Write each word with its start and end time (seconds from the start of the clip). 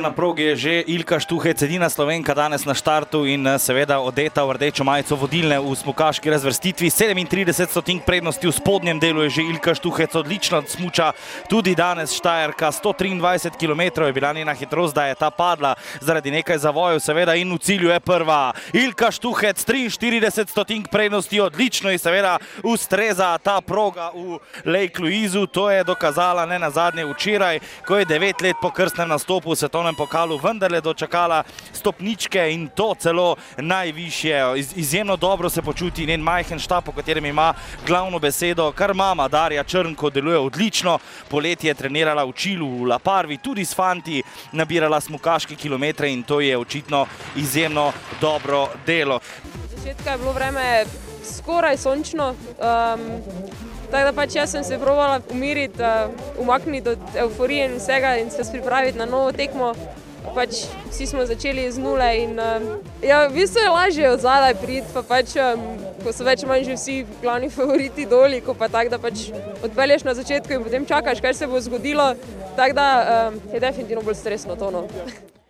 Na 0.00 0.08
progi 0.08 0.42
je 0.42 0.56
že 0.56 0.74
Ilka 0.88 1.20
Štuhec, 1.20 1.60
edina 1.60 1.92
slovenka 1.92 2.32
danes 2.32 2.64
na 2.64 2.72
štartu 2.72 3.28
in 3.28 3.44
eh, 3.44 3.60
seveda 3.60 4.00
odeta 4.00 4.40
v 4.48 4.56
rdečo 4.56 4.80
majico 4.80 5.12
vodilne 5.12 5.60
v 5.60 5.76
smukaški 5.76 6.24
razvrstitvi. 6.32 6.88
37 6.88 7.68
stotink 7.68 8.08
prednosti 8.08 8.40
v 8.40 8.48
spodnjem 8.48 8.96
delu 8.96 9.28
je 9.28 9.36
že 9.36 9.42
Ilka 9.44 9.76
Štuhec, 9.76 10.16
odlično 10.16 10.64
smuča 10.64 11.12
tudi 11.52 11.76
danes 11.76 12.16
Štajerka. 12.16 12.72
123 12.72 13.60
km 13.60 14.08
je 14.08 14.12
bila 14.16 14.32
njena 14.32 14.56
hitrost, 14.56 14.96
da 14.96 15.04
je 15.04 15.20
ta 15.20 15.28
padla 15.28 15.76
zaradi 16.00 16.32
nekaj 16.32 16.64
zavojev, 16.64 16.96
seveda 17.04 17.36
in 17.36 17.52
v 17.52 17.60
cilju 17.60 17.92
je 17.92 18.00
prva. 18.00 18.56
Ilka 18.72 19.12
Štuhec, 19.12 19.60
43 19.60 20.48
stotink 20.48 20.88
prednosti, 20.88 21.40
odlično 21.40 21.92
je 21.92 22.00
seveda 22.00 22.38
ustreza 22.64 23.36
ta 23.36 23.60
proga 23.60 24.16
v 24.16 24.40
Lake 24.64 24.96
Louisu. 24.96 25.44
To 25.46 25.68
je 25.68 25.84
dokazala 25.84 26.48
ne 26.48 26.56
na 26.56 26.72
zadnje 26.72 27.04
včeraj, 27.04 27.60
ko 27.84 28.00
je 28.00 28.08
devet 28.08 28.40
let 28.40 28.56
po 28.62 28.72
krstnem 28.72 29.12
nastopu 29.12 29.52
v 29.52 29.60
svetovnem 29.90 29.94
pokalu 29.94 30.38
vendarle 30.38 30.80
dočakala 30.80 31.44
stopničke 31.72 32.52
in 32.52 32.68
to 32.68 32.94
celo 32.98 33.36
najvišje. 33.56 34.58
Iz, 34.58 34.72
izjemno 34.76 35.16
dobro 35.16 35.50
se 35.50 35.62
počuti 35.62 36.06
njen 36.06 36.20
majhen 36.20 36.58
štab, 36.58 36.84
po 36.84 36.92
katerem 36.92 37.26
ima 37.26 37.54
glavno 37.86 38.18
besedo, 38.18 38.72
kar 38.72 38.94
mama 38.94 39.28
Darja 39.28 39.64
Črnko 39.64 40.10
deluje 40.10 40.38
odlično. 40.38 40.98
Poletje 41.28 41.70
je 41.70 41.74
trenirala 41.74 42.24
v 42.24 42.32
Čilu, 42.32 42.68
v 42.68 42.88
Laparvi, 42.88 43.38
tudi 43.38 43.64
s 43.64 43.74
fanti 43.74 44.22
nabirala 44.52 45.00
smukaške 45.00 45.56
kilometre 45.56 46.10
in 46.10 46.22
to 46.22 46.40
je 46.40 46.58
očitno 46.58 47.06
izjemno 47.36 47.92
dobro 48.20 48.68
delo. 48.86 49.20
Začetka 49.76 50.10
je 50.10 50.18
bilo 50.18 50.32
vreme 50.32 50.84
skoraj 51.24 51.76
sončno. 51.76 52.34
Um, 52.58 53.06
Tako 53.90 54.04
da 54.06 54.12
pač 54.14 54.36
jaz 54.36 54.52
sem 54.54 54.64
se 54.64 54.78
provala 54.78 55.20
umiriti, 55.30 55.82
uh, 55.82 56.10
umakniti 56.38 56.88
od 56.88 56.98
euforije 57.16 57.64
in 57.66 57.74
vsega 57.78 58.16
in 58.16 58.30
se 58.30 58.42
pripraviti 58.52 58.98
na 58.98 59.04
novo 59.04 59.32
tekmo. 59.32 59.72
Pač 60.34 60.62
vsi 60.90 61.06
smo 61.06 61.24
začeli 61.26 61.64
z 61.72 61.78
nule 61.78 62.10
in 62.22 62.38
uh, 62.38 62.78
ja, 63.02 63.26
v 63.26 63.34
bistvu 63.34 63.64
je 63.64 63.70
lažje 63.70 64.10
od 64.10 64.20
zadaj 64.20 64.54
priti, 64.62 64.86
pa 64.94 65.02
pač, 65.02 65.34
um, 65.42 65.64
ko 66.04 66.12
so 66.12 66.24
več 66.24 66.44
manj 66.46 66.68
že 66.68 66.76
vsi 66.76 66.96
glavni 67.22 67.50
favoriti 67.58 68.06
doli, 68.06 68.40
ko 68.40 68.54
pa 68.54 68.68
tako, 68.68 68.94
da 68.94 68.98
pač 68.98 69.30
odpelješ 69.64 70.06
na 70.06 70.14
začetku 70.14 70.54
in 70.54 70.62
potem 70.64 70.86
čakaš, 70.86 71.24
kaj 71.24 71.34
se 71.34 71.50
bo 71.50 71.60
zgodilo. 71.60 72.14
Tako 72.56 72.78
da 72.78 72.86
um, 73.00 73.42
je 73.52 73.60
definitivno 73.60 74.06
bolj 74.06 74.20
stresno 74.22 74.56
tono. 74.56 74.86